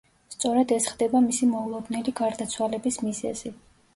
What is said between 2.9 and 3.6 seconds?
მიზეზი.